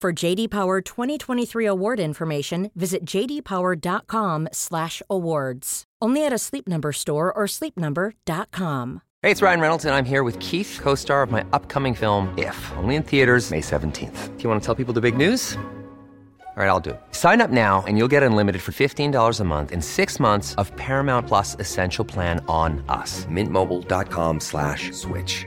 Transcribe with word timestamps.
For 0.00 0.14
JD 0.14 0.48
Power 0.48 0.80
2023 0.80 1.66
award 1.66 2.00
information, 2.00 2.70
visit 2.74 3.04
jdpower.com/awards. 3.04 5.84
Only 6.02 6.24
at 6.24 6.32
a 6.32 6.38
Sleep 6.38 6.66
Number 6.66 6.92
store 6.92 7.30
or 7.30 7.44
sleepnumber.com. 7.44 9.02
Hey, 9.22 9.30
it's 9.30 9.42
Ryan 9.42 9.60
Reynolds 9.60 9.84
and 9.84 9.94
I'm 9.94 10.06
here 10.06 10.22
with 10.22 10.38
Keith, 10.38 10.78
co-star 10.80 11.22
of 11.22 11.30
my 11.30 11.44
upcoming 11.52 11.92
film 11.92 12.32
If, 12.38 12.56
only 12.78 12.94
in 12.94 13.02
theaters 13.02 13.50
May 13.50 13.60
17th. 13.60 14.38
Do 14.38 14.42
you 14.42 14.48
want 14.48 14.62
to 14.62 14.66
tell 14.66 14.74
people 14.74 14.94
the 14.94 15.02
big 15.02 15.18
news? 15.18 15.58
All 16.56 16.66
right, 16.66 16.68
I'll 16.68 16.80
do 16.80 16.90
it. 16.90 17.00
Sign 17.12 17.40
up 17.40 17.50
now 17.50 17.84
and 17.86 17.96
you'll 17.96 18.08
get 18.08 18.22
unlimited 18.22 18.60
for 18.60 18.72
$15 18.72 19.40
a 19.40 19.44
month 19.44 19.72
in 19.72 19.80
6 19.80 20.20
months 20.20 20.54
of 20.56 20.74
Paramount 20.76 21.26
Plus 21.26 21.56
Essential 21.58 22.04
Plan 22.04 22.44
on 22.48 22.84
us. 22.88 23.24
Mintmobile.com 23.26 24.40
slash 24.40 24.92
switch. 24.92 25.46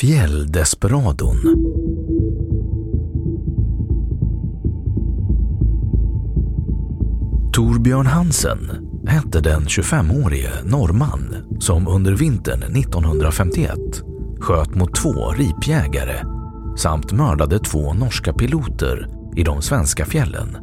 Fjälldesperadon 0.00 1.36
Torbjörn 7.52 8.06
Hansen 8.06 8.58
hette 9.06 9.40
den 9.40 9.62
25-årige 9.62 10.50
norrman 10.64 11.34
som 11.58 11.88
under 11.88 12.12
vintern 12.12 12.62
1951 12.62 13.78
sköt 14.40 14.74
mot 14.74 14.94
två 14.94 15.30
ripjägare 15.30 16.24
samt 16.76 17.12
mördade 17.12 17.58
två 17.58 17.94
norska 17.94 18.32
piloter 18.32 19.08
i 19.36 19.42
de 19.42 19.62
svenska 19.62 20.04
fjällen. 20.04 20.56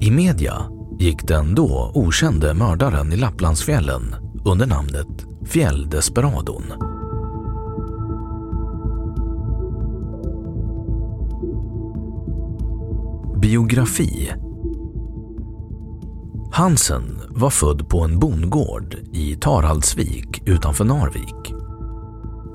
I 0.00 0.10
media 0.10 0.54
gick 0.98 1.28
den 1.28 1.54
då 1.54 1.92
okände 1.94 2.54
mördaren 2.54 3.12
i 3.12 3.16
Lapplandsfjällen 3.16 4.14
under 4.44 4.66
namnet 4.66 5.26
Fjälldesperadon. 5.46 6.91
Biografi 13.52 14.32
Hansen 16.52 17.20
var 17.28 17.50
född 17.50 17.88
på 17.88 18.00
en 18.00 18.18
bondgård 18.18 18.96
i 19.12 19.36
Taraldsvik 19.36 20.42
utanför 20.46 20.84
Narvik. 20.84 21.54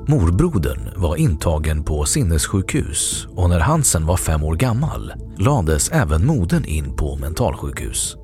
Morbrodern 0.07 0.89
var 0.95 1.15
intagen 1.15 1.83
på 1.83 2.05
sinnessjukhus 2.05 3.27
och 3.29 3.49
när 3.49 3.59
Hansen 3.59 4.05
var 4.05 4.17
fem 4.17 4.43
år 4.43 4.55
gammal 4.55 5.13
lades 5.37 5.89
även 5.89 6.25
modern 6.25 6.65
in 6.65 6.95
på 6.95 7.15
mentalsjukhus. 7.15 8.15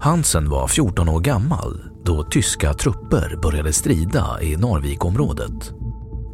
Hansen 0.00 0.50
var 0.50 0.68
14 0.68 1.08
år 1.08 1.20
gammal 1.20 1.82
då 2.04 2.22
tyska 2.22 2.74
trupper 2.74 3.38
började 3.42 3.72
strida 3.72 4.42
i 4.42 4.56
Narvikområdet. 4.56 5.72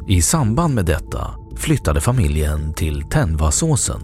I 0.07 0.21
samband 0.21 0.75
med 0.75 0.85
detta 0.85 1.31
flyttade 1.55 2.01
familjen 2.01 2.73
till 2.73 3.03
Tenvasåsen 3.03 4.01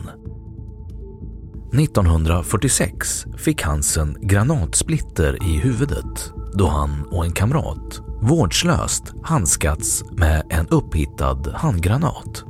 1946 1.73 3.25
fick 3.37 3.61
Hansen 3.61 4.17
granatsplitter 4.21 5.43
i 5.43 5.57
huvudet 5.59 6.33
då 6.53 6.67
han 6.67 7.03
och 7.11 7.25
en 7.25 7.31
kamrat 7.31 8.01
vårdslöst 8.21 9.13
handskats 9.23 10.03
med 10.11 10.43
en 10.49 10.67
upphittad 10.67 11.53
handgranat. 11.53 12.43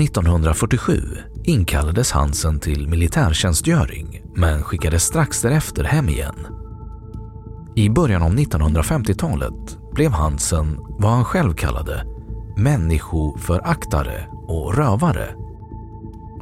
1947 0.00 1.00
inkallades 1.44 2.12
Hansen 2.12 2.60
till 2.60 2.88
militärtjänstgöring 2.88 4.22
men 4.34 4.62
skickades 4.62 5.02
strax 5.02 5.42
därefter 5.42 5.84
hem 5.84 6.08
igen. 6.08 6.46
I 7.76 7.90
början 7.90 8.22
av 8.22 8.34
1950-talet 8.34 9.78
blev 9.92 10.10
Hansen 10.10 10.78
vad 10.98 11.12
han 11.12 11.24
själv 11.24 11.54
kallade 11.54 12.06
människoföraktare 12.56 14.26
och 14.48 14.76
rövare 14.76 15.34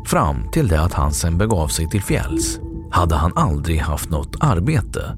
Fram 0.07 0.51
till 0.53 0.69
det 0.69 0.81
att 0.81 0.93
Hansen 0.93 1.39
begav 1.39 1.69
sig 1.69 1.89
till 1.89 2.03
fjälls 2.03 2.61
hade 2.91 3.15
han 3.15 3.33
aldrig 3.37 3.79
haft 3.79 4.11
något 4.11 4.37
arbete. 4.41 5.17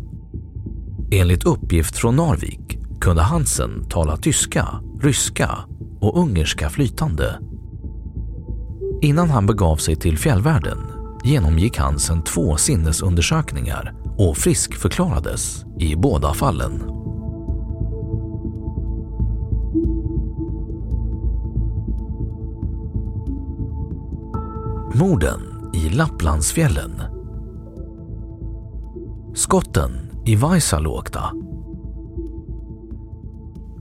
Enligt 1.13 1.45
uppgift 1.45 1.97
från 1.97 2.17
Narvik 2.17 2.79
kunde 3.01 3.23
Hansen 3.23 3.89
tala 3.89 4.17
tyska, 4.17 4.69
ryska 5.01 5.51
och 6.01 6.19
ungerska 6.19 6.71
flytande. 6.71 7.39
Innan 9.03 9.31
han 9.31 9.47
begav 9.47 9.77
sig 9.77 9.97
till 9.97 10.19
fjällvärlden 10.19 10.79
genomgick 11.25 11.79
Hansen 11.79 12.23
två 12.23 12.57
sinnesundersökningar 12.57 13.95
och 14.19 14.37
friskförklarades 14.37 15.65
i 15.81 15.97
båda 15.97 16.35
fallen. 16.35 17.04
Morden 24.95 25.41
i 25.73 25.89
Lapplandsfjällen. 25.89 27.03
Skotten 29.35 29.91
i 30.27 30.37
Vaisaluokta. 30.37 31.33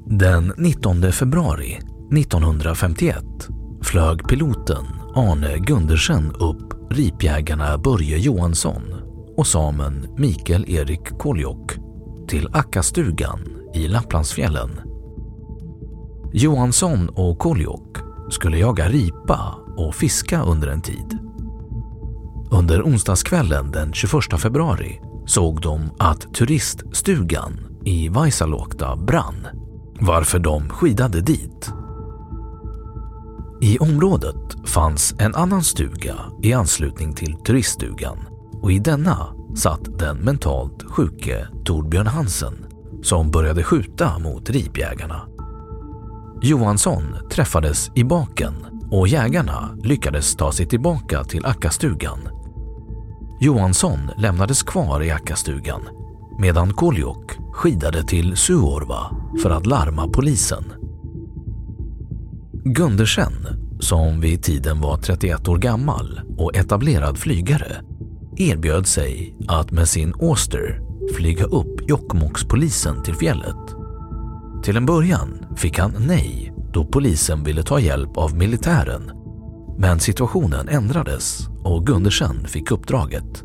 Den 0.05 0.53
19 0.57 1.11
februari 1.11 1.79
1951 2.17 3.25
flög 3.81 4.27
piloten 4.27 4.85
Arne 5.15 5.57
Gundersen 5.57 6.31
upp 6.31 6.91
ripjägarna 6.91 7.77
Börje 7.77 8.17
Johansson 8.17 8.83
och 9.37 9.47
samen 9.47 10.07
Mikael 10.17 10.65
Erik 10.69 11.19
Koljok 11.19 11.71
till 12.27 12.49
Akkastugan 12.53 13.39
i 13.73 13.87
Lapplandsfjällen. 13.87 14.69
Johansson 16.33 17.09
och 17.09 17.39
Koljok 17.39 17.97
skulle 18.29 18.57
jaga 18.57 18.89
ripa 18.89 19.62
och 19.77 19.95
fiska 19.95 20.43
under 20.43 20.67
en 20.67 20.81
tid. 20.81 21.19
Under 22.51 22.81
onsdagskvällen 22.83 23.71
den 23.71 23.93
21 23.93 24.13
februari 24.37 25.01
såg 25.25 25.61
de 25.61 25.91
att 25.99 26.33
turiststugan 26.33 27.59
i 27.85 28.09
Vaisaluokta 28.09 28.95
brann, 28.95 29.47
varför 29.99 30.39
de 30.39 30.69
skidade 30.69 31.21
dit. 31.21 31.71
I 33.61 33.77
området 33.77 34.55
fanns 34.65 35.15
en 35.19 35.35
annan 35.35 35.63
stuga 35.63 36.15
i 36.43 36.53
anslutning 36.53 37.13
till 37.13 37.35
turiststugan 37.35 38.17
och 38.61 38.71
i 38.71 38.79
denna 38.79 39.27
satt 39.55 39.99
den 39.99 40.17
mentalt 40.17 40.83
sjuke 40.83 41.47
Torbjörn 41.65 42.07
Hansen 42.07 42.65
som 43.03 43.31
började 43.31 43.63
skjuta 43.63 44.19
mot 44.19 44.49
ripjägarna. 44.49 45.21
Johansson 46.41 47.03
träffades 47.31 47.91
i 47.95 48.03
baken 48.03 48.53
och 48.93 49.07
jägarna 49.07 49.77
lyckades 49.83 50.35
ta 50.35 50.51
sig 50.51 50.65
tillbaka 50.65 51.23
till 51.23 51.45
Akkastugan. 51.45 52.19
Johansson 53.39 53.99
lämnades 54.17 54.63
kvar 54.63 55.03
i 55.03 55.11
Akkastugan 55.11 55.81
medan 56.39 56.73
Koljok 56.73 57.31
skidade 57.53 58.03
till 58.03 58.37
Suorva 58.37 59.15
för 59.41 59.49
att 59.49 59.65
larma 59.65 60.07
polisen. 60.07 60.63
Gundersen, 62.63 63.33
som 63.79 64.21
vid 64.21 64.43
tiden 64.43 64.81
var 64.81 64.97
31 64.97 65.47
år 65.47 65.57
gammal 65.57 66.21
och 66.37 66.55
etablerad 66.55 67.17
flygare, 67.17 67.81
erbjöd 68.37 68.87
sig 68.87 69.35
att 69.47 69.71
med 69.71 69.87
sin 69.87 70.13
Auster 70.21 70.81
flyga 71.15 71.45
upp 71.45 71.89
Jokkmokkspolisen 71.89 73.03
till 73.03 73.15
fjället. 73.15 73.75
Till 74.63 74.77
en 74.77 74.85
början 74.85 75.45
fick 75.55 75.79
han 75.79 75.95
nej 76.07 76.52
då 76.73 76.85
polisen 76.85 77.43
ville 77.43 77.63
ta 77.63 77.79
hjälp 77.79 78.17
av 78.17 78.37
militären. 78.37 79.11
Men 79.77 79.99
situationen 79.99 80.69
ändrades 80.69 81.47
och 81.63 81.85
Gundersen 81.85 82.47
fick 82.47 82.71
uppdraget. 82.71 83.43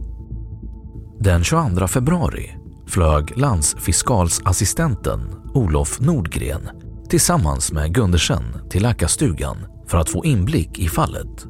Den 1.21 1.45
22 1.45 1.89
februari 1.89 2.57
flög 2.87 3.39
landsfiskalsassistenten 3.39 5.21
Olof 5.55 6.01
Nordgren 6.01 6.69
tillsammans 7.09 7.73
med 7.73 7.95
Gundersen 7.95 8.43
till 8.71 8.87
Akkastugan 8.87 9.57
för 9.87 9.99
att 9.99 10.11
få 10.11 10.25
inblick 10.25 10.79
i 10.79 10.89
fallet. 10.89 11.47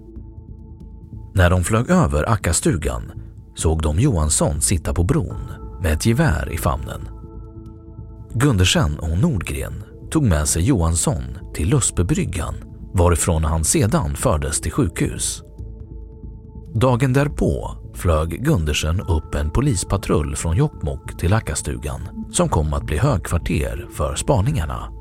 När 1.35 1.51
de 1.51 1.65
flög 1.65 1.91
över 1.91 2.31
Akkastugan 2.31 3.13
såg 3.55 3.83
de 3.83 3.99
Johansson 3.99 4.61
sitta 4.61 4.95
på 4.95 5.05
bron 5.05 5.41
med 5.83 5.93
ett 5.93 6.07
gevär 6.07 6.53
i 6.53 6.59
famnen. 6.59 7.09
Gundersen 8.35 8.99
och 8.99 9.19
Nordgren 9.19 9.85
tog 10.11 10.23
med 10.23 10.49
sig 10.49 10.63
Johansson 10.63 11.23
till 11.55 11.69
Luspebryggan 11.69 12.55
varifrån 12.95 13.45
han 13.45 13.65
sedan 13.65 14.17
fördes 14.17 14.61
till 14.61 14.73
sjukhus. 14.73 15.43
Dagen 16.75 17.13
därpå 17.13 17.77
flög 17.95 18.45
Gundersen 18.45 19.01
upp 19.01 19.35
en 19.35 19.51
polispatrull 19.51 20.37
från 20.37 20.57
Jokkmokk 20.57 21.19
till 21.19 21.33
Akkastugan 21.33 22.27
som 22.33 22.49
kom 22.49 22.75
att 22.75 22.87
bli 22.87 22.99
högkvarter 22.99 23.89
för 23.93 24.15
spaningarna. 24.15 24.93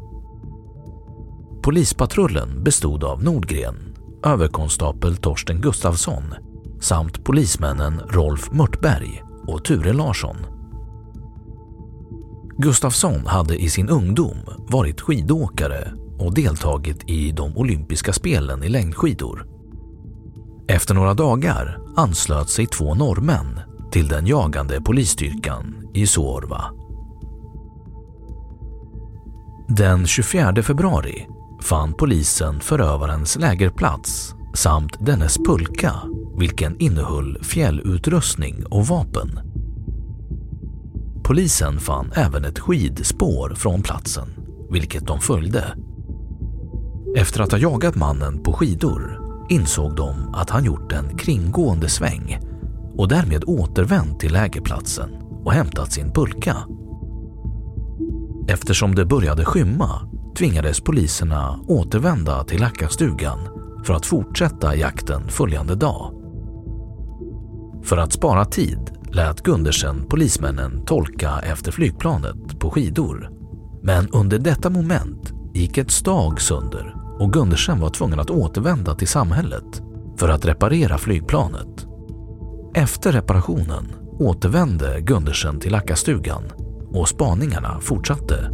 Polispatrullen 1.63 2.63
bestod 2.63 3.03
av 3.03 3.24
Nordgren, 3.24 3.95
överkonstapel 4.25 5.18
Torsten 5.18 5.62
Gustafsson 5.62 6.24
samt 6.81 7.24
polismännen 7.24 8.00
Rolf 8.00 8.51
Mörtberg 8.51 9.24
och 9.48 9.65
Ture 9.65 9.94
Larsson. 9.94 10.56
Gustafsson 12.59 13.27
hade 13.27 13.62
i 13.62 13.69
sin 13.69 13.89
ungdom 13.89 14.38
varit 14.57 15.01
skidåkare 15.01 15.94
och 16.19 16.33
deltagit 16.33 17.09
i 17.09 17.31
de 17.31 17.57
olympiska 17.57 18.13
spelen 18.13 18.63
i 18.63 18.69
längdskidor. 18.69 19.48
Efter 20.68 20.95
några 20.95 21.13
dagar 21.13 21.80
anslöt 21.95 22.50
sig 22.50 22.68
två 22.68 22.95
norrmän 22.95 23.59
till 23.92 24.07
den 24.07 24.27
jagande 24.27 24.81
polisstyrkan 24.81 25.75
i 25.94 26.07
Suorva. 26.07 26.65
Den 29.68 30.07
24 30.07 30.63
februari 30.63 31.27
fann 31.62 31.94
polisen 31.94 32.60
förövarens 32.60 33.38
lägerplats 33.38 34.36
samt 34.56 35.06
dennes 35.06 35.38
pulka 35.38 35.94
vilken 36.38 36.80
innehöll 36.80 37.44
fjällutrustning 37.44 38.65
och 38.65 38.88
vapen. 38.88 39.47
Polisen 41.27 41.79
fann 41.79 42.12
även 42.15 42.45
ett 42.45 42.59
skidspår 42.59 43.56
från 43.56 43.81
platsen, 43.81 44.27
vilket 44.69 45.07
de 45.07 45.19
följde. 45.19 45.75
Efter 47.18 47.41
att 47.41 47.51
ha 47.51 47.59
jagat 47.59 47.95
mannen 47.95 48.44
på 48.44 48.53
skidor 48.53 49.21
insåg 49.50 49.95
de 49.95 50.33
att 50.33 50.50
han 50.50 50.63
gjort 50.63 50.91
en 50.91 51.18
kringgående 51.18 51.89
sväng 51.89 52.39
och 52.97 53.07
därmed 53.07 53.44
återvänt 53.47 54.19
till 54.19 54.33
lägerplatsen 54.33 55.09
och 55.44 55.53
hämtat 55.53 55.91
sin 55.91 56.12
pulka. 56.12 56.56
Eftersom 58.47 58.95
det 58.95 59.06
började 59.06 59.45
skymma 59.45 60.09
tvingades 60.38 60.81
poliserna 60.81 61.59
återvända 61.68 62.44
till 62.44 62.62
Lackastugan 62.62 63.39
för 63.85 63.94
att 63.94 64.06
fortsätta 64.06 64.75
jakten 64.75 65.27
följande 65.27 65.75
dag. 65.75 66.13
För 67.83 67.97
att 67.97 68.13
spara 68.13 68.45
tid 68.45 68.97
lät 69.12 69.44
Gundersen 69.44 70.06
polismännen 70.09 70.86
tolka 70.86 71.39
efter 71.39 71.71
flygplanet 71.71 72.59
på 72.59 72.71
skidor. 72.71 73.30
Men 73.83 74.09
under 74.09 74.39
detta 74.39 74.69
moment 74.69 75.33
gick 75.54 75.77
ett 75.77 75.92
stag 75.92 76.42
sönder 76.42 76.95
och 77.19 77.33
Gundersen 77.33 77.80
var 77.80 77.89
tvungen 77.89 78.19
att 78.19 78.30
återvända 78.30 78.95
till 78.95 79.07
samhället 79.07 79.81
för 80.18 80.30
att 80.30 80.45
reparera 80.45 80.98
flygplanet. 80.98 81.88
Efter 82.74 83.12
reparationen 83.12 83.95
återvände 84.19 85.01
Gundersen 85.01 85.60
till 85.60 85.71
Lackastugan 85.71 86.44
och 86.89 87.07
spaningarna 87.07 87.80
fortsatte. 87.81 88.50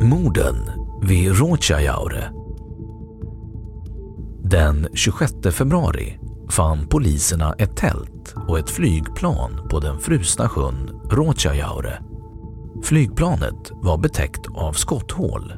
Morden 0.00 0.56
vid 1.02 1.38
Rotjajaure 1.38 2.39
den 4.50 4.88
26 4.94 5.32
februari 5.50 6.18
fann 6.48 6.86
poliserna 6.86 7.52
ett 7.52 7.76
tält 7.76 8.34
och 8.48 8.58
ett 8.58 8.70
flygplan 8.70 9.68
på 9.70 9.80
den 9.80 9.98
frusna 9.98 10.48
sjön 10.48 11.00
Rotjajaure. 11.10 12.02
Flygplanet 12.82 13.70
var 13.70 13.98
betäckt 13.98 14.46
av 14.54 14.72
skotthål 14.72 15.52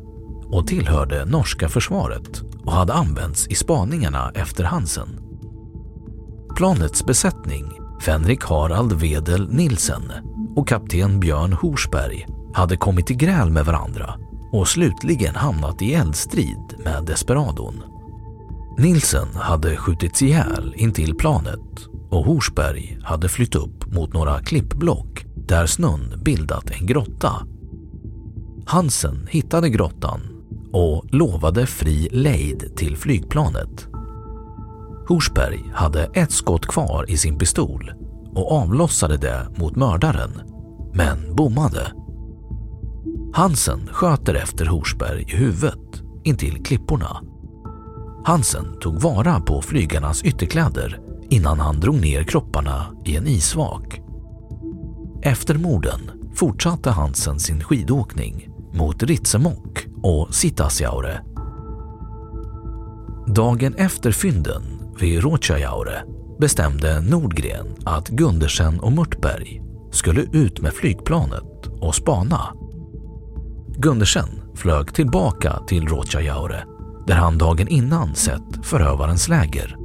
och 0.46 0.66
tillhörde 0.66 1.24
norska 1.24 1.68
försvaret 1.68 2.42
och 2.64 2.72
hade 2.72 2.92
använts 2.92 3.46
i 3.46 3.54
spaningarna 3.54 4.32
efter 4.34 4.64
Hansen. 4.64 5.20
Planets 6.56 7.04
besättning, 7.04 7.64
Fenrik 8.02 8.44
Harald 8.44 8.92
Wedel 8.92 9.52
Nilsen 9.52 10.12
och 10.56 10.68
kapten 10.68 11.20
Björn 11.20 11.52
Horsberg 11.52 12.26
hade 12.54 12.76
kommit 12.76 13.10
i 13.10 13.14
gräl 13.14 13.50
med 13.50 13.64
varandra 13.64 14.14
och 14.52 14.68
slutligen 14.68 15.34
hamnat 15.34 15.82
i 15.82 15.94
eldstrid 15.94 16.74
med 16.84 17.04
Desperadon. 17.04 17.91
Nilsen 18.78 19.28
hade 19.34 19.76
skjutits 19.76 20.22
ihjäl 20.22 20.74
intill 20.76 21.14
planet 21.14 21.88
och 22.10 22.24
Horsberg 22.24 22.98
hade 23.02 23.28
flytt 23.28 23.54
upp 23.54 23.92
mot 23.92 24.12
några 24.12 24.38
klippblock 24.38 25.24
där 25.34 25.66
snön 25.66 26.20
bildat 26.24 26.70
en 26.70 26.86
grotta. 26.86 27.32
Hansen 28.66 29.26
hittade 29.30 29.68
grottan 29.68 30.20
och 30.72 31.04
lovade 31.10 31.66
fri 31.66 32.08
lejd 32.12 32.76
till 32.76 32.96
flygplanet. 32.96 33.88
Horsberg 35.08 35.64
hade 35.74 36.04
ett 36.04 36.32
skott 36.32 36.66
kvar 36.66 37.04
i 37.08 37.16
sin 37.16 37.38
pistol 37.38 37.92
och 38.34 38.52
avlossade 38.52 39.16
det 39.16 39.48
mot 39.56 39.76
mördaren, 39.76 40.30
men 40.94 41.36
bommade. 41.36 41.92
Hansen 43.34 43.88
sköt 43.92 44.28
efter 44.28 44.66
Horsberg 44.66 45.24
i 45.28 45.36
huvudet 45.36 46.02
intill 46.24 46.64
klipporna 46.64 47.20
Hansen 48.24 48.80
tog 48.80 49.00
vara 49.00 49.40
på 49.40 49.62
flygarnas 49.62 50.22
ytterkläder 50.22 51.00
innan 51.28 51.60
han 51.60 51.80
drog 51.80 52.00
ner 52.00 52.24
kropparna 52.24 52.86
i 53.04 53.16
en 53.16 53.26
isvak. 53.26 54.00
Efter 55.22 55.54
morden 55.54 56.00
fortsatte 56.34 56.90
Hansen 56.90 57.38
sin 57.40 57.64
skidåkning 57.64 58.48
mot 58.72 59.02
Ritsemok 59.02 59.86
och 60.02 60.34
Sitasjaure. 60.34 61.20
Dagen 63.26 63.74
efter 63.74 64.12
fynden 64.12 64.62
vid 65.00 65.22
Rotjajaure 65.22 66.04
bestämde 66.40 67.00
Nordgren 67.00 67.66
att 67.84 68.08
Gundersen 68.08 68.80
och 68.80 68.92
Mörtberg 68.92 69.62
skulle 69.92 70.20
ut 70.20 70.60
med 70.60 70.72
flygplanet 70.72 71.66
och 71.80 71.94
spana. 71.94 72.54
Gundersen 73.76 74.28
flög 74.54 74.94
tillbaka 74.94 75.58
till 75.66 75.88
Rotjajaure 75.88 76.64
där 77.06 77.14
han 77.14 77.38
dagen 77.38 77.68
innan 77.68 78.14
sett 78.14 78.66
förövarens 78.66 79.28
läger. 79.28 79.76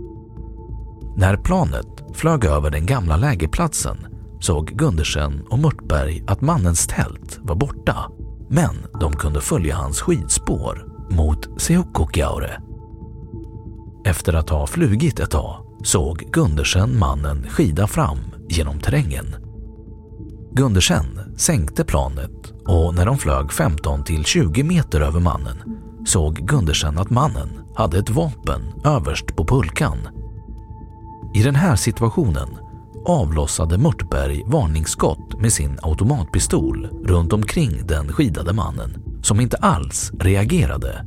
När 1.15 1.37
planet 1.37 2.03
flög 2.13 2.45
över 2.45 2.71
den 2.71 2.85
gamla 2.85 3.17
lägerplatsen 3.17 3.97
såg 4.39 4.67
Gundersen 4.67 5.41
och 5.49 5.59
Mörtberg 5.59 6.23
att 6.27 6.41
mannens 6.41 6.87
tält 6.87 7.39
var 7.41 7.55
borta, 7.55 7.95
men 8.49 8.75
de 8.99 9.13
kunde 9.13 9.41
följa 9.41 9.75
hans 9.75 10.01
skidspår 10.01 10.85
mot 11.09 11.61
Seokokjaure. 11.61 12.61
Efter 14.05 14.33
att 14.33 14.49
ha 14.49 14.67
flugit 14.67 15.19
ett 15.19 15.31
tag 15.31 15.65
såg 15.83 16.17
Gundersen 16.17 16.99
mannen 16.99 17.47
skida 17.49 17.87
fram 17.87 18.17
genom 18.49 18.79
terrängen. 18.79 19.35
Gundersen 20.51 21.35
sänkte 21.37 21.83
planet 21.83 22.53
och 22.65 22.95
när 22.95 23.05
de 23.05 23.17
flög 23.17 23.51
15 23.51 24.03
till 24.03 24.25
20 24.25 24.63
meter 24.63 25.01
över 25.01 25.19
mannen 25.19 25.57
såg 26.07 26.35
Gundersen 26.35 26.97
att 26.97 27.09
mannen 27.09 27.49
hade 27.75 27.99
ett 27.99 28.09
vapen 28.09 28.61
överst 28.83 29.35
på 29.35 29.45
pulkan. 29.45 29.97
I 31.33 31.43
den 31.43 31.55
här 31.55 31.75
situationen 31.75 32.57
avlossade 33.05 33.77
Mörtberg 33.77 34.43
varningsskott 34.45 35.41
med 35.41 35.53
sin 35.53 35.79
automatpistol 35.81 36.89
runt 37.05 37.33
omkring 37.33 37.87
den 37.87 38.13
skidade 38.13 38.53
mannen 38.53 39.03
som 39.21 39.39
inte 39.39 39.57
alls 39.57 40.11
reagerade. 40.19 41.05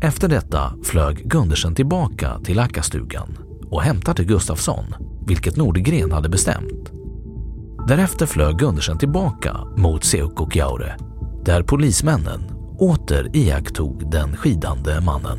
Efter 0.00 0.28
detta 0.28 0.72
flög 0.84 1.30
Gundersen 1.30 1.74
tillbaka 1.74 2.40
till 2.44 2.58
Ackastugan 2.58 3.38
och 3.70 3.82
hämtade 3.82 4.24
Gustafsson, 4.24 4.94
vilket 5.26 5.56
Nordgren 5.56 6.12
hade 6.12 6.28
bestämt. 6.28 6.92
Därefter 7.88 8.26
flög 8.26 8.58
Gundersen 8.58 8.98
tillbaka 8.98 9.56
mot 9.76 10.04
Seukokjaure 10.04 10.96
där 11.44 11.62
polismännen 11.62 12.55
åter 12.78 13.30
iakttog 13.36 14.10
den 14.10 14.36
skidande 14.36 15.00
mannen. 15.00 15.38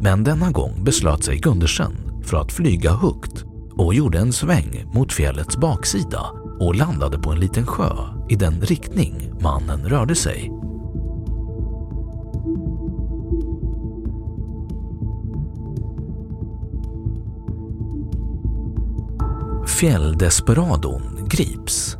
Men 0.00 0.24
denna 0.24 0.50
gång 0.50 0.84
beslöt 0.84 1.24
sig 1.24 1.38
Gundersen 1.38 2.22
för 2.24 2.36
att 2.36 2.52
flyga 2.52 2.92
högt 2.92 3.44
och 3.76 3.94
gjorde 3.94 4.18
en 4.18 4.32
sväng 4.32 4.84
mot 4.94 5.12
fjällets 5.12 5.56
baksida 5.56 6.20
och 6.60 6.74
landade 6.74 7.18
på 7.18 7.30
en 7.30 7.40
liten 7.40 7.66
sjö 7.66 7.90
i 8.28 8.36
den 8.36 8.60
riktning 8.60 9.32
mannen 9.40 9.88
rörde 9.88 10.14
sig. 10.14 10.52
Fjälldesperadon 19.66 21.28
grips. 21.28 21.96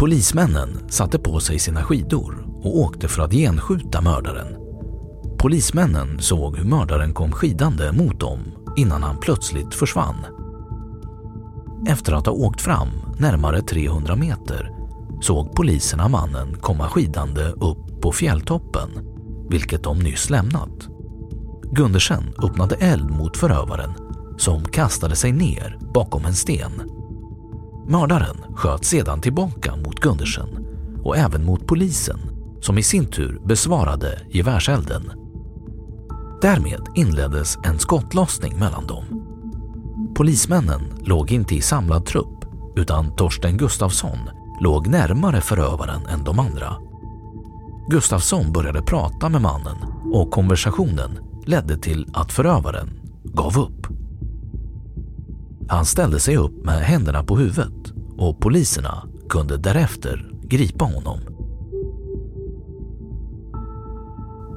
Polismännen 0.00 0.90
satte 0.90 1.18
på 1.18 1.40
sig 1.40 1.58
sina 1.58 1.82
skidor 1.82 2.46
och 2.62 2.78
åkte 2.78 3.08
för 3.08 3.22
att 3.22 3.32
genskjuta 3.32 4.00
mördaren. 4.00 4.56
Polismännen 5.38 6.18
såg 6.20 6.56
hur 6.56 6.64
mördaren 6.64 7.14
kom 7.14 7.32
skidande 7.32 7.92
mot 7.92 8.20
dem 8.20 8.38
innan 8.76 9.02
han 9.02 9.16
plötsligt 9.20 9.74
försvann. 9.74 10.26
Efter 11.88 12.12
att 12.12 12.26
ha 12.26 12.32
åkt 12.32 12.60
fram 12.60 12.88
närmare 13.18 13.62
300 13.62 14.16
meter 14.16 14.70
såg 15.20 15.52
poliserna 15.52 16.08
mannen 16.08 16.56
komma 16.60 16.88
skidande 16.88 17.44
upp 17.44 18.02
på 18.02 18.12
fjälltoppen, 18.12 18.90
vilket 19.50 19.84
de 19.84 19.98
nyss 19.98 20.30
lämnat. 20.30 20.88
Gundersen 21.72 22.34
öppnade 22.42 22.74
eld 22.74 23.10
mot 23.10 23.36
förövaren 23.36 23.90
som 24.38 24.64
kastade 24.64 25.16
sig 25.16 25.32
ner 25.32 25.78
bakom 25.94 26.24
en 26.24 26.34
sten. 26.34 26.99
Mördaren 27.90 28.36
sköt 28.54 28.84
sedan 28.84 29.20
tillbaka 29.20 29.76
mot 29.76 30.00
Gundersen 30.00 30.48
och 31.02 31.16
även 31.16 31.44
mot 31.44 31.66
polisen 31.66 32.18
som 32.60 32.78
i 32.78 32.82
sin 32.82 33.06
tur 33.06 33.40
besvarade 33.44 34.20
gevärselden. 34.30 35.12
Därmed 36.42 36.80
inleddes 36.94 37.58
en 37.64 37.78
skottlossning 37.78 38.58
mellan 38.58 38.86
dem. 38.86 39.04
Polismännen 40.14 40.80
låg 41.00 41.32
inte 41.32 41.54
i 41.54 41.60
samlad 41.60 42.06
trupp 42.06 42.44
utan 42.76 43.16
Torsten 43.16 43.56
Gustafsson 43.56 44.18
låg 44.60 44.86
närmare 44.86 45.40
förövaren 45.40 46.06
än 46.06 46.24
de 46.24 46.38
andra. 46.38 46.76
Gustafsson 47.88 48.52
började 48.52 48.82
prata 48.82 49.28
med 49.28 49.42
mannen 49.42 49.76
och 50.12 50.30
konversationen 50.30 51.18
ledde 51.46 51.78
till 51.78 52.06
att 52.12 52.32
förövaren 52.32 53.00
gav 53.24 53.58
upp. 53.58 53.99
Han 55.70 55.86
ställde 55.86 56.20
sig 56.20 56.36
upp 56.36 56.64
med 56.64 56.80
händerna 56.80 57.24
på 57.24 57.36
huvudet 57.36 57.92
och 58.18 58.40
poliserna 58.40 59.02
kunde 59.28 59.56
därefter 59.56 60.30
gripa 60.42 60.84
honom. 60.84 61.18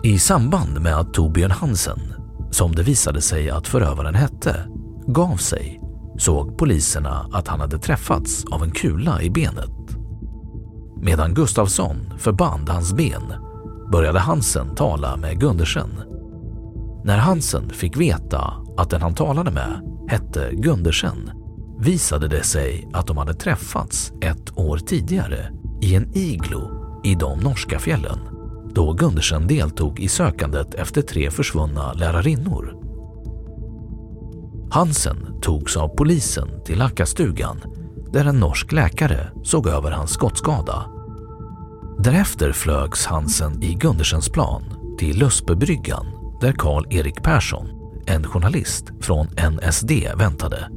I 0.03 0.19
samband 0.19 0.81
med 0.81 0.97
att 0.97 1.13
Torbjörn 1.13 1.51
Hansen, 1.51 1.99
som 2.51 2.75
det 2.75 2.83
visade 2.83 3.21
sig 3.21 3.49
att 3.49 3.67
förövaren 3.67 4.15
hette, 4.15 4.55
gav 5.07 5.37
sig 5.37 5.81
såg 6.17 6.57
poliserna 6.57 7.29
att 7.31 7.47
han 7.47 7.59
hade 7.59 7.79
träffats 7.79 8.45
av 8.51 8.63
en 8.63 8.71
kula 8.71 9.21
i 9.21 9.29
benet. 9.29 9.97
Medan 11.01 11.33
Gustafsson 11.33 12.13
förband 12.17 12.69
hans 12.69 12.93
ben 12.93 13.33
började 13.91 14.19
Hansen 14.19 14.75
tala 14.75 15.17
med 15.17 15.39
Gundersen. 15.39 15.89
När 17.03 17.17
Hansen 17.17 17.69
fick 17.69 17.97
veta 17.97 18.53
att 18.77 18.89
den 18.89 19.01
han 19.01 19.15
talade 19.15 19.51
med 19.51 19.92
hette 20.07 20.49
Gundersen 20.53 21.31
visade 21.79 22.27
det 22.27 22.43
sig 22.43 22.89
att 22.93 23.07
de 23.07 23.17
hade 23.17 23.33
träffats 23.33 24.13
ett 24.21 24.57
år 24.57 24.77
tidigare 24.77 25.49
i 25.81 25.95
en 25.95 26.11
iglo 26.13 26.69
i 27.03 27.15
de 27.15 27.39
norska 27.39 27.79
fjällen 27.79 28.19
då 28.75 28.93
Gundersen 28.93 29.47
deltog 29.47 29.99
i 29.99 30.07
sökandet 30.07 30.73
efter 30.73 31.01
tre 31.01 31.31
försvunna 31.31 31.93
lärarinnor. 31.93 32.77
Hansen 34.71 35.39
togs 35.41 35.77
av 35.77 35.87
polisen 35.87 36.63
till 36.65 36.77
Lackastugan 36.77 37.61
där 38.13 38.25
en 38.25 38.39
norsk 38.39 38.71
läkare 38.71 39.31
såg 39.43 39.67
över 39.67 39.91
hans 39.91 40.11
skottskada. 40.11 40.85
Därefter 41.99 42.51
flögs 42.51 43.05
Hansen 43.05 43.63
i 43.63 43.73
Gundersens 43.73 44.29
plan 44.29 44.63
till 44.97 45.19
Lösbebryggan 45.19 46.05
där 46.41 46.51
Karl-Erik 46.51 47.23
Persson, 47.23 47.67
en 48.07 48.23
journalist 48.23 48.85
från 49.01 49.27
NSD, 49.27 49.91
väntade. 50.17 50.69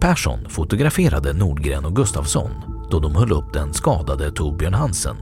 Persson 0.00 0.38
fotograferade 0.48 1.32
Nordgren 1.32 1.84
och 1.84 1.96
Gustafsson 1.96 2.50
då 2.90 3.00
de 3.00 3.14
höll 3.14 3.32
upp 3.32 3.52
den 3.52 3.74
skadade 3.74 4.32
Torbjörn 4.32 4.74
Hansen. 4.74 5.16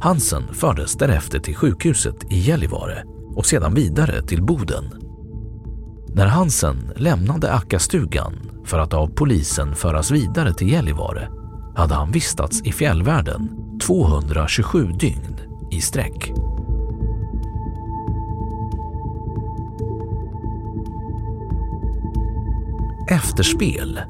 Hansen 0.00 0.54
fördes 0.54 0.94
därefter 0.94 1.38
till 1.38 1.56
sjukhuset 1.56 2.32
i 2.32 2.38
Gällivare 2.38 3.04
och 3.34 3.46
sedan 3.46 3.74
vidare 3.74 4.22
till 4.22 4.42
Boden. 4.42 4.84
När 6.14 6.26
Hansen 6.26 6.92
lämnade 6.96 7.52
Ackastugan 7.52 8.32
för 8.64 8.78
att 8.78 8.94
av 8.94 9.06
polisen 9.06 9.74
föras 9.74 10.10
vidare 10.10 10.54
till 10.54 10.70
Gällivare 10.70 11.28
hade 11.76 11.94
han 11.94 12.12
vistats 12.12 12.62
i 12.62 12.72
fjällvärlden 12.72 13.48
227 13.86 14.86
dygn 14.86 15.36
i 15.72 15.80
sträck. 15.80 16.32
Efterspel 23.10 24.00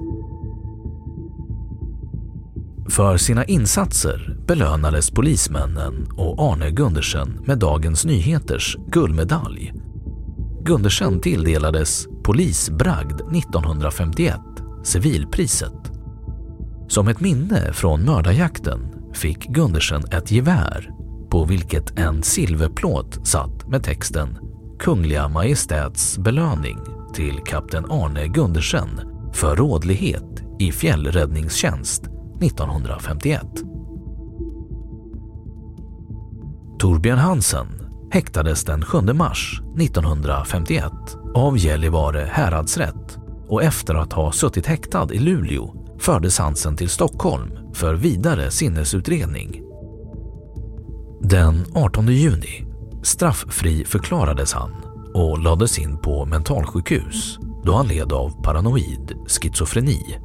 För 2.89 3.17
sina 3.17 3.45
insatser 3.45 4.37
belönades 4.47 5.11
polismännen 5.11 6.09
och 6.17 6.53
Arne 6.53 6.71
Gundersen 6.71 7.45
med 7.47 7.59
Dagens 7.59 8.05
Nyheters 8.05 8.77
guldmedalj. 8.87 9.73
Gundersen 10.63 11.21
tilldelades 11.21 12.07
Polisbragd 12.25 13.21
1951, 13.37 14.41
civilpriset. 14.85 15.93
Som 16.89 17.09
ett 17.09 17.21
minne 17.21 17.73
från 17.73 18.05
mördarjakten 18.05 18.81
fick 19.15 19.47
Gundersen 19.47 20.03
ett 20.13 20.31
gevär 20.31 20.91
på 21.31 21.45
vilket 21.45 21.99
en 21.99 22.23
silverplåt 22.23 23.27
satt 23.27 23.69
med 23.69 23.83
texten 23.83 24.39
Kungliga 24.79 25.29
Majestäts 25.29 26.19
belöning 26.19 27.00
till 27.15 27.39
kapten 27.47 27.91
Arne 27.91 28.27
Gundersen 28.27 28.89
för 29.33 29.57
rådlighet 29.57 30.43
i 30.59 30.73
fjällräddningstjänst 30.73 32.03
1951. 32.43 33.43
Torbjörn 36.79 37.19
Hansen 37.19 37.67
häktades 38.11 38.65
den 38.65 38.85
7 38.85 39.01
mars 39.01 39.61
1951 39.79 40.93
av 41.35 41.59
Gällivare 41.59 42.29
häradsrätt 42.33 43.19
och 43.49 43.63
efter 43.63 43.95
att 43.95 44.13
ha 44.13 44.33
suttit 44.33 44.67
häktad 44.67 45.09
i 45.13 45.19
Luleå 45.19 45.75
fördes 45.99 46.39
Hansen 46.39 46.77
till 46.77 46.89
Stockholm 46.89 47.75
för 47.75 47.95
vidare 47.95 48.51
sinnesutredning. 48.51 49.63
Den 51.21 51.65
18 51.75 52.07
juni 52.07 52.67
strafffri 53.03 53.85
förklarades 53.85 54.53
han 54.53 54.90
och 55.15 55.39
lades 55.39 55.79
in 55.79 55.99
på 55.99 56.25
mentalsjukhus 56.25 57.39
då 57.65 57.73
han 57.73 57.89
led 57.89 58.13
av 58.13 58.43
paranoid 58.43 59.15
schizofreni. 59.27 60.19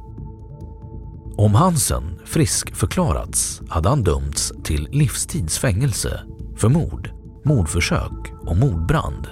Om 1.36 1.54
Hansen 1.54 2.18
frisk 2.24 2.74
förklarats 2.74 3.62
hade 3.68 3.88
han 3.88 4.02
dömts 4.02 4.52
till 4.64 4.88
livstidsfängelse 4.92 6.20
för 6.56 6.68
mord, 6.68 7.10
mordförsök 7.44 8.32
och 8.46 8.56
mordbrand. 8.56 9.28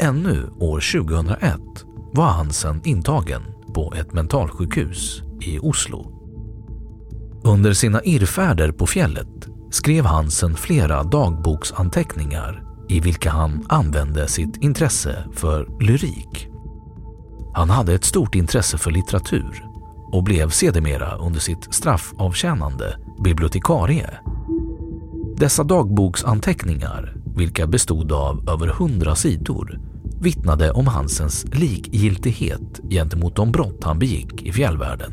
Ännu 0.00 0.50
år 0.60 1.02
2001 1.04 1.60
var 2.12 2.26
Hansen 2.26 2.80
intagen 2.84 3.42
på 3.74 3.94
ett 3.96 4.12
mentalsjukhus 4.12 5.22
i 5.40 5.58
Oslo. 5.58 6.12
Under 7.44 7.72
sina 7.72 8.02
irrfärder 8.02 8.72
på 8.72 8.86
fjället 8.86 9.48
skrev 9.70 10.04
Hansen 10.04 10.54
flera 10.54 11.02
dagboksanteckningar 11.02 12.71
i 12.92 13.00
vilka 13.00 13.30
han 13.30 13.66
använde 13.68 14.28
sitt 14.28 14.56
intresse 14.56 15.24
för 15.32 15.68
lyrik. 15.80 16.48
Han 17.54 17.70
hade 17.70 17.94
ett 17.94 18.04
stort 18.04 18.34
intresse 18.34 18.78
för 18.78 18.90
litteratur 18.90 19.64
och 20.12 20.24
blev 20.24 20.50
sedermera 20.50 21.16
under 21.16 21.40
sitt 21.40 21.74
straffavtjänande 21.74 22.96
bibliotekarie. 23.24 24.10
Dessa 25.36 25.64
dagboksanteckningar, 25.64 27.14
vilka 27.36 27.66
bestod 27.66 28.12
av 28.12 28.48
över 28.48 28.66
hundra 28.66 29.14
sidor, 29.14 29.80
vittnade 30.20 30.70
om 30.70 30.86
Hansens 30.86 31.44
likgiltighet 31.52 32.80
gentemot 32.90 33.36
de 33.36 33.52
brott 33.52 33.84
han 33.84 33.98
begick 33.98 34.42
i 34.42 34.52
fjällvärlden. 34.52 35.12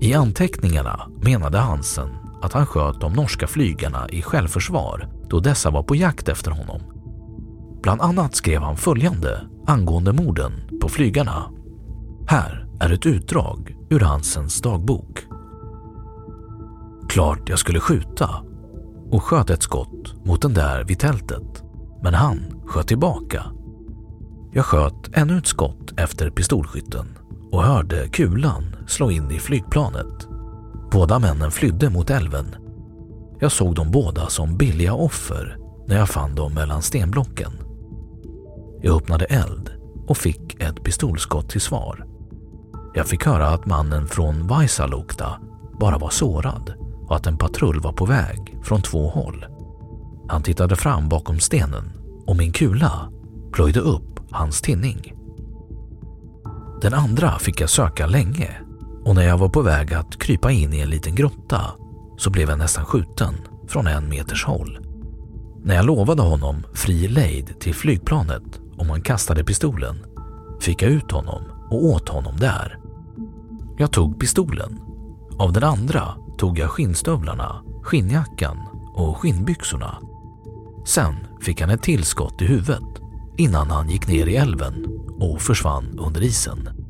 I 0.00 0.14
anteckningarna 0.14 1.08
menade 1.22 1.58
Hansen 1.58 2.08
att 2.42 2.52
han 2.52 2.66
sköt 2.66 3.00
de 3.00 3.12
norska 3.12 3.46
flygarna 3.46 4.08
i 4.08 4.22
självförsvar 4.22 5.13
då 5.30 5.40
dessa 5.40 5.70
var 5.70 5.82
på 5.82 5.96
jakt 5.96 6.28
efter 6.28 6.50
honom. 6.50 6.80
Bland 7.82 8.00
annat 8.00 8.34
skrev 8.34 8.62
han 8.62 8.76
följande 8.76 9.40
angående 9.66 10.12
morden 10.12 10.52
på 10.80 10.88
flygarna. 10.88 11.50
Här 12.26 12.66
är 12.80 12.92
ett 12.92 13.06
utdrag 13.06 13.76
ur 13.90 14.00
Hansens 14.00 14.60
dagbok. 14.60 15.26
Klart 17.08 17.48
jag 17.48 17.58
skulle 17.58 17.80
skjuta 17.80 18.30
och 19.10 19.22
sköt 19.22 19.50
ett 19.50 19.62
skott 19.62 20.14
mot 20.24 20.42
den 20.42 20.54
där 20.54 20.84
vid 20.84 20.98
tältet, 20.98 21.62
men 22.02 22.14
han 22.14 22.38
sköt 22.66 22.88
tillbaka. 22.88 23.44
Jag 24.52 24.64
sköt 24.64 25.10
ännu 25.12 25.38
ett 25.38 25.46
skott 25.46 25.92
efter 25.96 26.30
pistolskytten 26.30 27.18
och 27.52 27.62
hörde 27.62 28.08
kulan 28.08 28.76
slå 28.86 29.10
in 29.10 29.30
i 29.30 29.38
flygplanet. 29.38 30.28
Båda 30.92 31.18
männen 31.18 31.50
flydde 31.50 31.90
mot 31.90 32.10
älven. 32.10 32.63
Jag 33.38 33.52
såg 33.52 33.74
dem 33.74 33.90
båda 33.90 34.26
som 34.26 34.56
billiga 34.56 34.94
offer 34.94 35.58
när 35.86 35.96
jag 35.96 36.08
fann 36.08 36.34
dem 36.34 36.54
mellan 36.54 36.82
stenblocken. 36.82 37.52
Jag 38.82 38.96
öppnade 38.96 39.24
eld 39.24 39.70
och 40.06 40.16
fick 40.16 40.62
ett 40.62 40.84
pistolskott 40.84 41.48
till 41.48 41.60
svar. 41.60 42.06
Jag 42.94 43.06
fick 43.06 43.26
höra 43.26 43.48
att 43.48 43.66
mannen 43.66 44.06
från 44.06 44.46
Vaisalukta 44.46 45.40
bara 45.80 45.98
var 45.98 46.10
sårad 46.10 46.74
och 47.08 47.16
att 47.16 47.26
en 47.26 47.38
patrull 47.38 47.80
var 47.80 47.92
på 47.92 48.04
väg 48.06 48.58
från 48.62 48.82
två 48.82 49.08
håll. 49.08 49.46
Han 50.28 50.42
tittade 50.42 50.76
fram 50.76 51.08
bakom 51.08 51.40
stenen 51.40 51.92
och 52.26 52.36
min 52.36 52.52
kula 52.52 53.10
plöjde 53.52 53.80
upp 53.80 54.20
hans 54.30 54.60
tinning. 54.60 55.12
Den 56.82 56.94
andra 56.94 57.38
fick 57.38 57.60
jag 57.60 57.70
söka 57.70 58.06
länge 58.06 58.50
och 59.04 59.14
när 59.14 59.22
jag 59.22 59.38
var 59.38 59.48
på 59.48 59.62
väg 59.62 59.94
att 59.94 60.18
krypa 60.18 60.50
in 60.52 60.72
i 60.72 60.80
en 60.80 60.90
liten 60.90 61.14
grotta 61.14 61.60
så 62.16 62.30
blev 62.30 62.48
jag 62.48 62.58
nästan 62.58 62.84
skjuten 62.84 63.34
från 63.68 63.86
en 63.86 64.08
meters 64.08 64.44
håll. 64.44 64.78
När 65.62 65.74
jag 65.74 65.86
lovade 65.86 66.22
honom 66.22 66.62
fri 66.74 67.08
lejd 67.08 67.60
till 67.60 67.74
flygplanet 67.74 68.60
om 68.76 68.90
han 68.90 69.02
kastade 69.02 69.44
pistolen 69.44 69.96
fick 70.60 70.82
jag 70.82 70.90
ut 70.90 71.10
honom 71.10 71.42
och 71.70 71.84
åt 71.84 72.08
honom 72.08 72.36
där. 72.36 72.78
Jag 73.78 73.92
tog 73.92 74.20
pistolen. 74.20 74.80
Av 75.38 75.52
den 75.52 75.64
andra 75.64 76.14
tog 76.38 76.58
jag 76.58 76.70
skinnstövlarna, 76.70 77.62
skinnjackan 77.82 78.58
och 78.94 79.16
skinnbyxorna. 79.16 79.98
Sen 80.84 81.14
fick 81.40 81.60
han 81.60 81.70
ett 81.70 81.82
tillskott 81.82 82.42
i 82.42 82.46
huvudet 82.46 83.00
innan 83.36 83.70
han 83.70 83.90
gick 83.90 84.08
ner 84.08 84.26
i 84.26 84.36
älven 84.36 84.86
och 85.20 85.40
försvann 85.40 85.98
under 85.98 86.22
isen. 86.22 86.83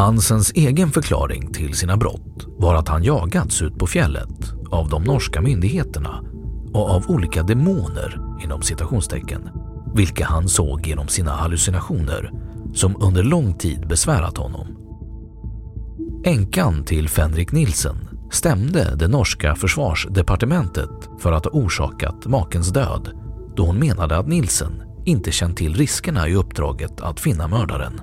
Hansens 0.00 0.52
egen 0.54 0.90
förklaring 0.90 1.52
till 1.52 1.74
sina 1.74 1.96
brott 1.96 2.46
var 2.58 2.74
att 2.74 2.88
han 2.88 3.04
jagats 3.04 3.62
ut 3.62 3.78
på 3.78 3.86
fjället 3.86 4.52
av 4.70 4.88
de 4.88 5.04
norska 5.04 5.40
myndigheterna 5.40 6.24
och 6.72 6.90
av 6.90 7.04
olika 7.08 7.42
demoner 7.42 8.20
inom 8.44 8.62
citationstecken, 8.62 9.48
vilka 9.94 10.26
han 10.26 10.48
såg 10.48 10.86
genom 10.86 11.08
sina 11.08 11.30
hallucinationer 11.30 12.32
som 12.74 13.02
under 13.02 13.22
lång 13.22 13.58
tid 13.58 13.88
besvärat 13.88 14.36
honom. 14.36 14.66
Änkan 16.24 16.84
till 16.84 17.08
Fenrik 17.08 17.52
Nilsen 17.52 17.96
stämde 18.30 18.96
det 18.96 19.08
norska 19.08 19.54
försvarsdepartementet 19.54 21.08
för 21.18 21.32
att 21.32 21.44
ha 21.44 21.52
orsakat 21.52 22.26
makens 22.26 22.68
död 22.68 23.08
då 23.56 23.66
hon 23.66 23.78
menade 23.78 24.18
att 24.18 24.28
Nilsen 24.28 24.82
inte 25.04 25.32
känt 25.32 25.56
till 25.56 25.74
riskerna 25.74 26.28
i 26.28 26.34
uppdraget 26.34 27.00
att 27.00 27.20
finna 27.20 27.48
mördaren. 27.48 28.00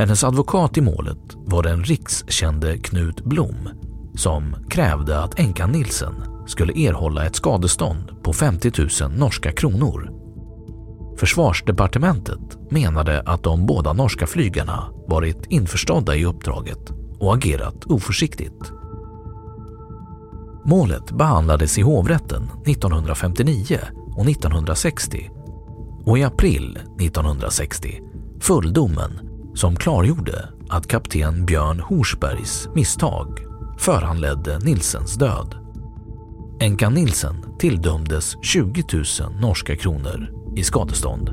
Hennes 0.00 0.24
advokat 0.24 0.78
i 0.78 0.80
målet 0.80 1.18
var 1.34 1.62
den 1.62 1.84
rikskände 1.84 2.78
Knut 2.78 3.24
Blom 3.24 3.68
som 4.14 4.56
krävde 4.70 5.20
att 5.20 5.38
änkan 5.38 5.70
Nilsen 5.70 6.14
skulle 6.46 6.72
erhålla 6.72 7.26
ett 7.26 7.36
skadestånd 7.36 8.22
på 8.22 8.32
50 8.32 8.72
000 9.02 9.18
norska 9.18 9.52
kronor. 9.52 10.10
Försvarsdepartementet 11.18 12.70
menade 12.70 13.22
att 13.26 13.42
de 13.42 13.66
båda 13.66 13.92
norska 13.92 14.26
flygarna 14.26 14.90
varit 15.08 15.46
införstådda 15.48 16.16
i 16.16 16.24
uppdraget 16.24 16.90
och 17.18 17.34
agerat 17.34 17.84
oförsiktigt. 17.84 18.72
Målet 20.64 21.12
behandlades 21.12 21.78
i 21.78 21.82
hovrätten 21.82 22.50
1959 22.66 23.78
och 24.16 24.28
1960 24.28 25.30
och 26.04 26.18
i 26.18 26.24
april 26.24 26.78
1960 26.98 28.00
föll 28.40 28.72
domen 28.72 29.29
som 29.60 29.76
klargjorde 29.76 30.48
att 30.68 30.86
kapten 30.86 31.46
Björn 31.46 31.80
Horsbergs 31.80 32.68
misstag 32.74 33.38
föranledde 33.78 34.58
Nilsens 34.58 35.14
död. 35.14 35.54
Änkan 36.60 36.94
Nilsen 36.94 37.36
tilldömdes 37.58 38.36
20 38.42 38.84
000 38.92 39.04
norska 39.40 39.76
kronor 39.76 40.30
i 40.56 40.62
skadestånd. 40.62 41.30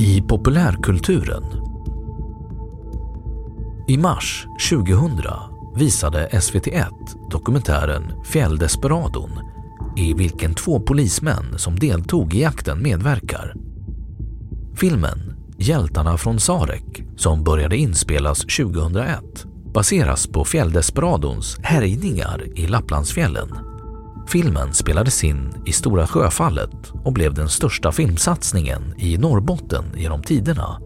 I 0.00 0.22
populärkulturen 0.22 1.44
I 3.88 3.98
mars 3.98 4.46
2000 4.70 5.22
visade 5.76 6.28
SVT1 6.28 6.90
dokumentären 7.30 8.24
Fjälldesperadon 8.24 9.53
i 9.96 10.14
vilken 10.14 10.54
två 10.54 10.80
polismän 10.80 11.58
som 11.58 11.78
deltog 11.78 12.34
i 12.34 12.40
jakten 12.40 12.82
medverkar. 12.82 13.54
Filmen 14.76 15.34
Hjältarna 15.58 16.18
från 16.18 16.40
Sarek, 16.40 17.04
som 17.16 17.44
började 17.44 17.76
inspelas 17.76 18.38
2001, 18.40 19.20
baseras 19.74 20.26
på 20.26 20.44
Fjälldesperadons 20.44 21.58
härjningar 21.62 22.42
i 22.54 22.66
Lapplandsfjällen. 22.66 23.48
Filmen 24.28 24.74
spelades 24.74 25.24
in 25.24 25.52
i 25.66 25.72
Stora 25.72 26.06
Sjöfallet 26.06 26.92
och 27.04 27.12
blev 27.12 27.34
den 27.34 27.48
största 27.48 27.92
filmsatsningen 27.92 28.94
i 28.98 29.18
Norrbotten 29.18 29.84
genom 29.96 30.22
tiderna. 30.22 30.80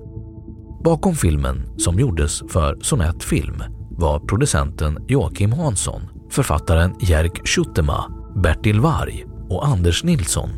Bakom 0.84 1.14
filmen, 1.14 1.78
som 1.78 1.98
gjordes 1.98 2.42
för 2.48 2.78
Sonett 2.80 3.24
Film, 3.24 3.62
var 3.90 4.20
producenten 4.20 4.98
Joakim 5.08 5.52
Hansson, 5.52 6.02
författaren 6.30 6.94
Jerk 7.00 7.48
Schuttema, 7.48 8.17
Bertil 8.42 8.80
Varg 8.80 9.24
och 9.48 9.66
Anders 9.66 10.04
Nilsson. 10.04 10.50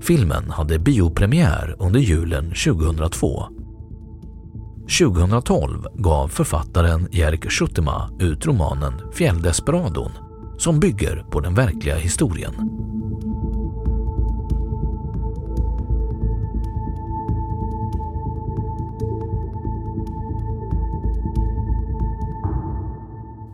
Filmen 0.00 0.50
hade 0.50 0.78
biopremiär 0.78 1.76
under 1.78 2.00
julen 2.00 2.44
2002 2.44 3.48
2012 5.00 5.86
gav 5.94 6.28
författaren 6.28 7.08
Jerk 7.12 7.50
Schuttema 7.50 8.10
ut 8.20 8.46
romanen 8.46 9.12
Fjälldesperadon 9.12 10.10
som 10.58 10.80
bygger 10.80 11.24
på 11.30 11.40
den 11.40 11.54
verkliga 11.54 11.96
historien. 11.96 12.54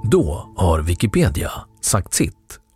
Då 0.03 0.53
har 0.57 0.83
Wikipedia 0.83 1.51
sagt 1.81 2.15
sitt 2.15 2.61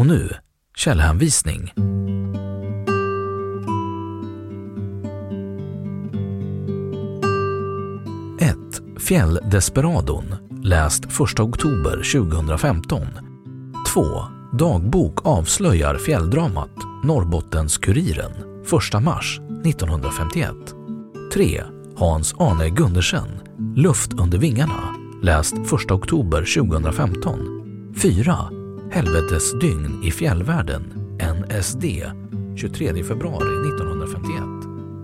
Och 0.00 0.06
nu 0.06 0.34
källhänvisning. 0.76 1.72
Fjälldesperadon, 8.98 10.24
läst 10.62 11.04
1 11.04 11.40
oktober 11.40 12.12
2015. 12.12 13.00
2. 13.94 14.02
Dagbok 14.58 15.26
avslöjar 15.26 15.98
fjälldramat 15.98 16.70
Norrbottens-Kuriren 17.04 18.32
1 18.94 19.02
mars 19.02 19.40
1951. 19.64 20.54
3. 21.34 21.62
Hans 21.96 22.34
Arne 22.38 22.68
Gundersen, 22.68 23.28
Luft 23.76 24.12
under 24.12 24.38
vingarna, 24.38 24.94
läst 25.22 25.54
1 25.54 25.90
oktober 25.90 26.62
2015. 26.62 27.38
4. 27.96 28.59
Helvetesdygn 28.92 30.02
i 30.04 30.10
fjällvärlden, 30.10 30.82
NSD, 31.18 31.84
23 32.56 33.04
februari 33.04 33.68
1951. 33.68 34.42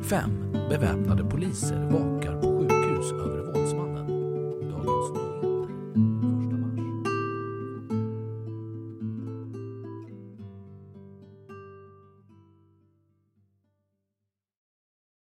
5. 0.02 0.30
Beväpnade 0.68 1.24
poliser 1.24 1.90
vakar 1.90 2.15